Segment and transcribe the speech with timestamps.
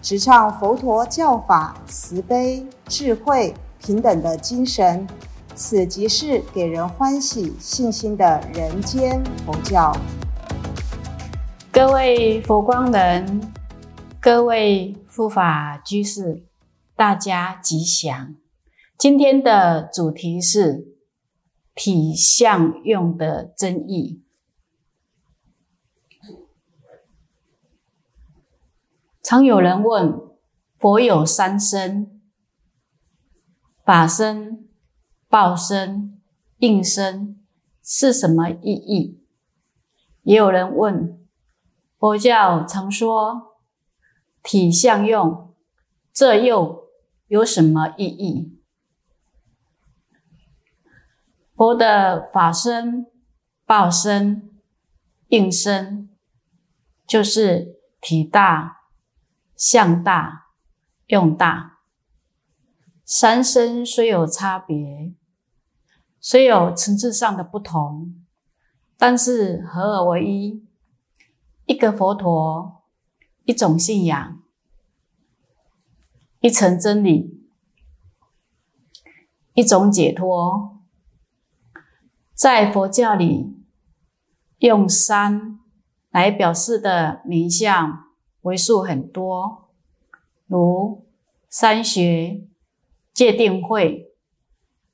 [0.00, 5.06] 直唱佛陀教法慈悲、智慧、平等的精神，
[5.56, 9.92] 此即是给人欢喜、信心的人间佛教。
[11.72, 13.52] 各位佛光人，
[14.20, 16.44] 各位护法居士，
[16.94, 18.36] 大家吉祥。
[18.96, 20.86] 今天的主题是
[21.74, 24.22] 体相用的真义。
[29.28, 30.18] 常有人问：
[30.78, 32.22] 佛有三身，
[33.84, 34.66] 法身、
[35.28, 36.18] 报身、
[36.60, 37.38] 应身，
[37.82, 39.22] 是什么意义？
[40.22, 41.22] 也有人问：
[41.98, 43.58] 佛教常说
[44.42, 45.54] 体相用，
[46.10, 46.88] 这又
[47.26, 48.58] 有什么意义？
[51.54, 53.04] 佛的法身、
[53.66, 54.58] 报身、
[55.26, 56.08] 应身，
[57.06, 58.77] 就是体大。
[59.58, 60.52] 相大
[61.08, 61.80] 用大，
[63.04, 65.12] 三身虽有差别，
[66.20, 68.24] 虽有层次上的不同，
[68.96, 70.64] 但是合而为一，
[71.66, 72.84] 一个佛陀，
[73.46, 74.40] 一种信仰，
[76.38, 77.44] 一层真理，
[79.54, 80.78] 一种解脱。
[82.32, 83.56] 在佛教里，
[84.58, 85.58] 用三
[86.10, 88.07] 来表示的名相。
[88.42, 89.70] 为数很多，
[90.46, 91.06] 如
[91.48, 92.46] 三学、
[93.12, 94.12] 界定会、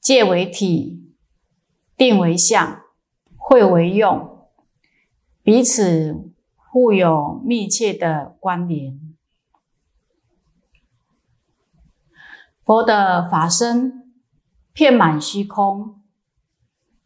[0.00, 1.12] 界为体、
[1.96, 2.82] 定为相、
[3.36, 4.48] 会为用，
[5.42, 9.00] 彼此互有密切的关联。
[12.64, 14.12] 佛的法身
[14.74, 16.02] 遍满虚空，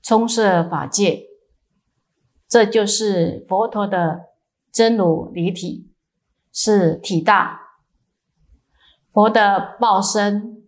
[0.03, 1.29] 充塞法界，
[2.49, 4.31] 这就是佛陀的
[4.73, 5.92] 真如离体。
[6.53, 7.61] 是体大，
[9.11, 10.63] 佛的报身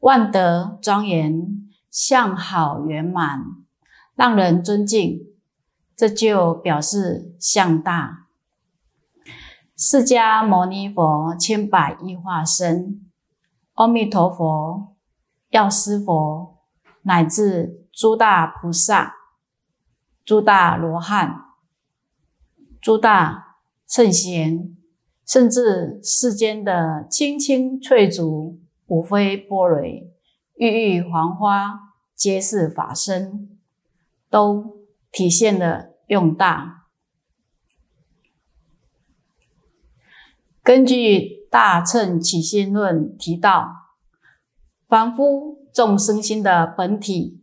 [0.00, 3.40] 万德庄严，相好圆满，
[4.14, 5.20] 让人尊敬，
[5.96, 8.26] 这就表示相大。
[9.76, 13.10] 释迦牟尼佛千百亿化身，
[13.72, 14.94] 阿弥陀佛、
[15.48, 16.58] 药师佛，
[17.02, 19.14] 乃至诸大菩萨、
[20.22, 21.46] 诸大罗汉、
[22.78, 23.56] 诸大
[23.88, 24.76] 圣贤。
[25.26, 30.12] 甚至世间的青青翠竹、五非波蕊、
[30.56, 33.58] 郁郁黄花，皆是法身，
[34.28, 36.88] 都体现了用大。
[40.62, 40.94] 根据
[41.50, 43.96] 《大乘起心论》提到，
[44.86, 47.42] 凡夫众生心的本体、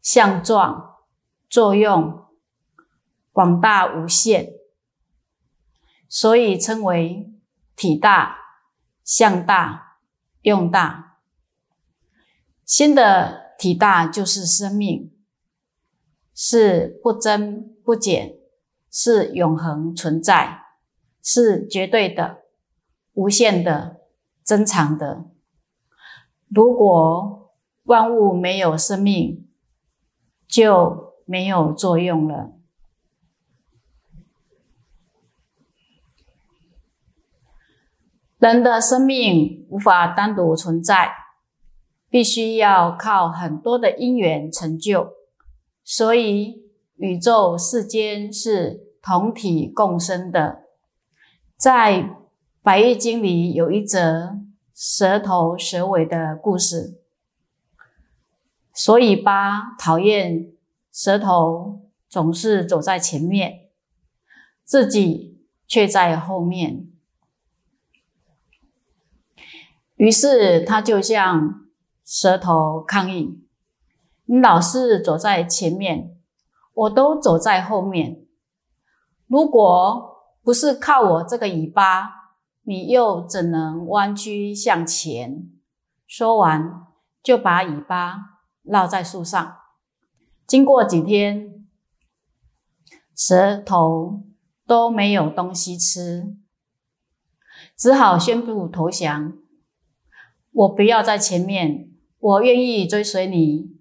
[0.00, 0.96] 相状、
[1.48, 2.26] 作用
[3.32, 4.61] 广大无限。
[6.14, 7.32] 所以称为
[7.74, 8.36] 体大、
[9.02, 9.96] 相大、
[10.42, 11.20] 用大。
[12.66, 15.10] 心的体大就是生命，
[16.34, 18.36] 是不增不减，
[18.90, 20.60] 是永恒存在，
[21.22, 22.42] 是绝对的、
[23.14, 24.02] 无限的、
[24.44, 25.24] 珍藏的。
[26.50, 29.48] 如果万物没有生命，
[30.46, 32.52] 就没有作用了。
[38.42, 41.12] 人的生命无法单独存在，
[42.10, 45.12] 必须要靠很多的因缘成就，
[45.84, 46.60] 所以
[46.96, 50.64] 宇宙世间是同体共生的。
[51.56, 52.02] 在
[52.62, 54.40] 《百叶经》里有一则
[54.74, 57.00] 蛇头蛇尾的故事，
[58.74, 60.50] 所以巴讨厌
[60.90, 63.68] 蛇头总是走在前面，
[64.64, 66.88] 自己却在后面。
[70.02, 71.60] 于是他就向
[72.04, 73.46] 蛇头抗议
[74.26, 76.16] ：“你老是走在前面，
[76.74, 78.26] 我都走在后面。
[79.28, 82.32] 如果不是靠我这个尾巴，
[82.62, 85.48] 你又怎能弯曲向前？”
[86.04, 86.82] 说完，
[87.22, 89.56] 就把尾巴绕在树上。
[90.48, 91.64] 经过几天，
[93.14, 94.24] 蛇头
[94.66, 96.34] 都没有东西吃。
[97.76, 99.34] 只好宣布投降。
[100.52, 103.72] 我不要在前面，我愿意追随你。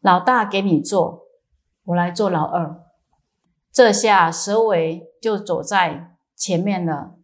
[0.00, 1.26] 老大给你做，
[1.84, 2.82] 我来做老二。
[3.72, 7.16] 这下蛇尾就走在前面了，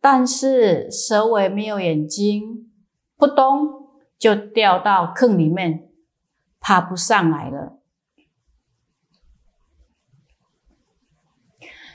[0.00, 2.70] 但是蛇尾没有眼睛，
[3.16, 5.88] 扑通就掉到坑里面，
[6.58, 7.78] 爬不上来了。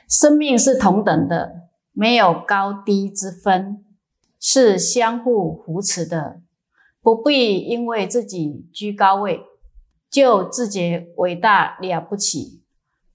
[0.07, 3.84] 生命是同等的，没有高低之分，
[4.47, 6.39] 是相互扶持的，
[7.01, 9.41] 不必因为自己居高位，
[10.07, 12.61] 就自觉伟大了不起。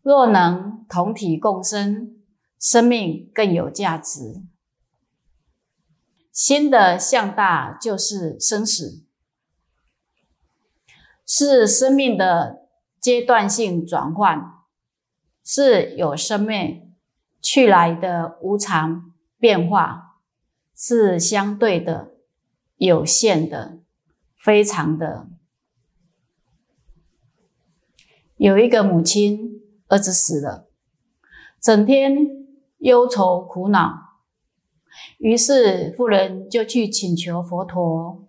[0.03, 2.21] 若能同体共生，
[2.59, 4.43] 生命更有价值。
[6.33, 9.05] 心的向大就是生死，
[11.25, 12.67] 是生命的
[13.01, 14.51] 阶段性转换，
[15.45, 16.93] 是有生命
[17.41, 20.10] 去来的无常变化，
[20.81, 22.15] 是相对的、
[22.77, 23.79] 有限的、
[24.37, 25.29] 非常的。
[28.37, 29.49] 有一个母亲。
[29.91, 30.69] 儿子死了，
[31.61, 32.17] 整天
[32.79, 34.21] 忧愁苦恼，
[35.19, 38.29] 于是妇人就去请求佛陀。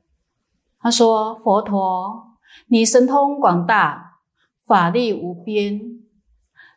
[0.80, 2.36] 他说：“佛陀，
[2.69, 4.21] 你神通广大，
[4.65, 6.01] 法力无边，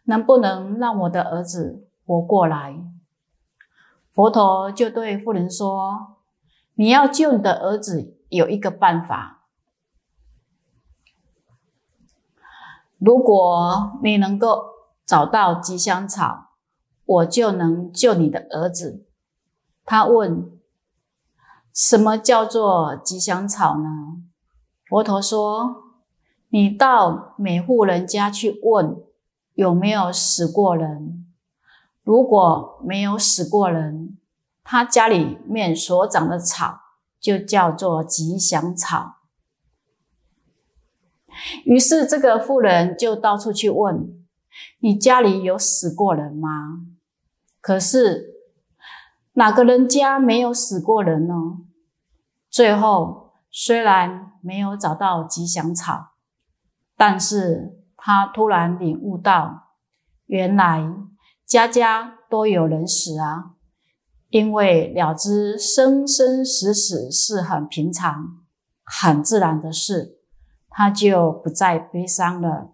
[0.02, 2.78] 能不能让我的儿子活过来？”
[4.14, 6.16] 佛陀就对妇人说
[6.76, 9.44] ：“你要救你的儿子，有一个办法，
[12.98, 14.72] 如果你能够。”
[15.06, 16.52] 找到吉祥草，
[17.04, 19.04] 我就能救你的儿子。
[19.84, 20.58] 他问
[21.74, 24.22] ：“什么叫做吉祥草呢？”
[24.88, 25.98] 佛陀说
[26.48, 28.96] ：“你到每户人家去问，
[29.52, 31.23] 有没有死过人。
[32.04, 34.16] 如果没有死过人，
[34.62, 36.80] 他家里面所长的草
[37.18, 39.16] 就叫做吉祥草。”
[41.66, 44.24] 于是这个妇人就到处去问。
[44.78, 46.86] 你家里有死过人吗？
[47.60, 48.34] 可是
[49.32, 51.34] 哪个人家没有死过人呢？
[52.48, 56.12] 最后虽然没有找到吉祥草，
[56.96, 59.70] 但是他突然领悟到，
[60.26, 60.88] 原来
[61.46, 63.52] 家家都有人死啊！
[64.30, 68.38] 因为了知生生死死是很平常、
[68.82, 70.18] 很自然的事，
[70.68, 72.72] 他就不再悲伤了。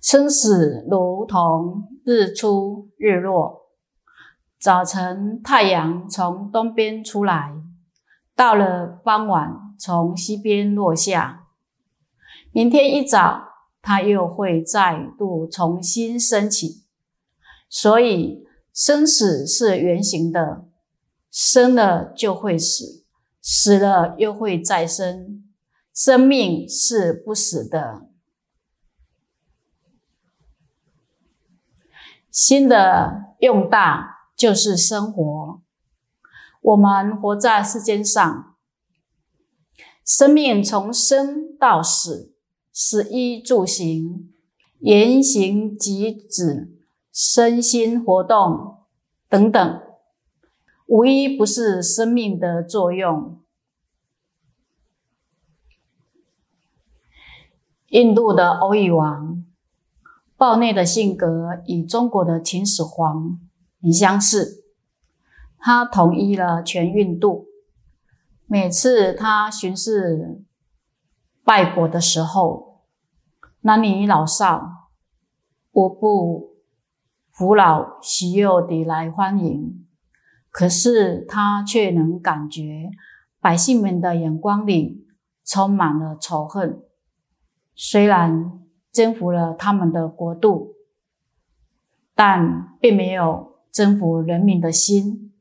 [0.00, 3.72] 生死如同日出日落，
[4.58, 7.52] 早晨太阳从东边出来，
[8.34, 11.48] 到了傍晚从西边落下，
[12.52, 13.47] 明天一早
[13.80, 16.84] 它又会再度重新升起。
[17.68, 20.64] 所以生死是圆形的，
[21.30, 23.04] 生了就会死，
[23.42, 25.44] 死了又会再生，
[25.92, 28.08] 生命是不死的。
[32.30, 35.62] 心的用大就是生活。
[36.60, 38.56] 我们活在世间上，
[40.04, 42.34] 生命从生到死，
[42.80, 44.32] 食衣住行、
[44.78, 46.78] 言行举止、
[47.12, 48.84] 身心活动
[49.28, 49.82] 等等，
[50.86, 53.42] 无一不是生命的作用。
[57.88, 59.44] 印度的欧益王。
[60.36, 63.40] 暴内的性格与中国的秦始皇
[63.82, 64.62] 很相似，
[65.58, 67.46] 他统一了全印度。
[68.46, 70.44] 每次他巡视
[71.42, 72.67] 拜国的时候，
[73.60, 74.90] 男女老少
[75.72, 76.56] 无不
[77.30, 79.86] 扶老携幼的来欢迎。
[80.50, 82.90] 可是他却能感觉
[83.40, 85.06] 百姓们的眼光里
[85.44, 86.82] 充满了仇恨，
[87.74, 88.54] 虽然。
[88.90, 90.74] 征服了他们的国度，
[92.16, 95.32] 但并没有征服人民的心，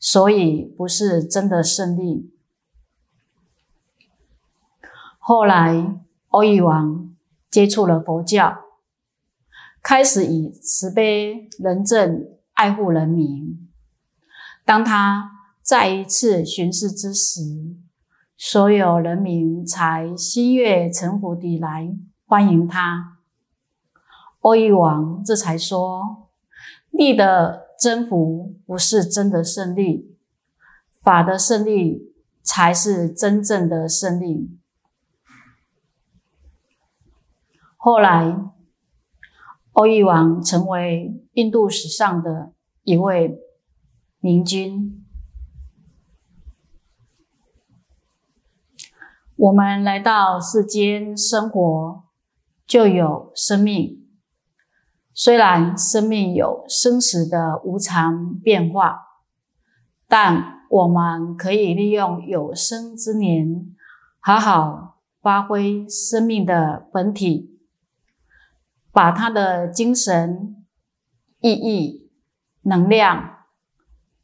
[0.00, 2.34] 所以不是真的胜利。
[5.18, 6.00] 后来，
[6.30, 7.13] 欧益王
[7.54, 8.64] 接触了佛教，
[9.80, 13.70] 开始以慈悲仁政爱护人民。
[14.64, 15.30] 当他
[15.62, 17.42] 再一次巡视之时，
[18.36, 21.96] 所有人民才心悦诚服地来。
[22.26, 23.18] 欢迎他，
[24.40, 26.32] 欧益王这才说：
[26.90, 30.18] 利的征服不是真的胜利，
[31.00, 34.58] 法的胜利才是真正的胜利。
[37.86, 38.34] 后来，
[39.72, 43.38] 欧益王成为印度史上的一位
[44.20, 45.04] 明君。
[49.36, 52.04] 我们来到世间生活，
[52.66, 54.02] 就有生命。
[55.12, 58.98] 虽然生命有生死的无常变化，
[60.08, 63.76] 但我们可以利用有生之年，
[64.20, 67.53] 好好发挥生命的本体，
[68.94, 70.64] 把他的精神、
[71.40, 72.10] 意义、
[72.62, 73.40] 能量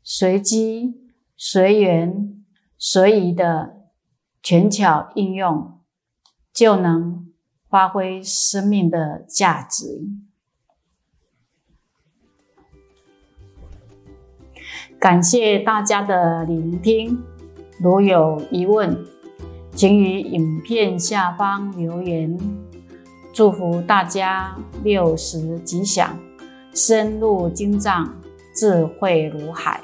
[0.02, 2.42] 随机、随缘、
[2.78, 3.76] 随意的。
[4.42, 5.78] 全巧应用，
[6.50, 7.30] 就能
[7.68, 10.08] 发挥生命的价值。
[14.98, 17.22] 感谢大家的聆听，
[17.82, 19.06] 如有疑问，
[19.72, 22.38] 请于影片下方留言。
[23.32, 26.18] 祝福大家六十吉祥，
[26.74, 28.12] 深入经藏，
[28.54, 29.80] 智慧如海。